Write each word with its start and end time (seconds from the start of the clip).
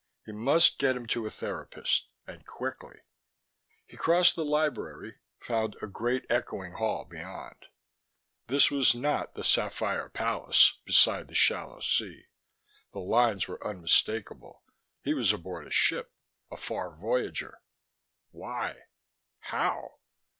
He 0.25 0.31
must 0.31 0.79
get 0.79 0.95
him 0.95 1.05
to 1.09 1.27
a 1.27 1.29
therapist 1.29 2.07
and 2.25 2.43
quickly. 2.43 3.01
He 3.85 3.97
crossed 3.97 4.35
the 4.35 4.43
library, 4.43 5.19
found 5.39 5.75
a 5.79 5.85
great 5.85 6.25
echoing 6.27 6.71
hall 6.73 7.05
beyond. 7.05 7.67
This 8.47 8.71
was 8.71 8.95
not 8.95 9.35
the 9.35 9.43
Sapphire 9.43 10.09
Palace 10.09 10.79
beside 10.85 11.27
the 11.27 11.35
Shallow 11.35 11.81
Sea. 11.81 12.23
The 12.93 12.99
lines 12.99 13.47
were 13.47 13.63
unmistakeable: 13.63 14.63
he 15.03 15.13
was 15.13 15.31
aboard 15.31 15.67
a 15.67 15.71
ship, 15.71 16.11
a 16.49 16.57
far 16.57 16.95
voyager. 16.95 17.59
Why? 18.31 18.85
How? 19.37 19.99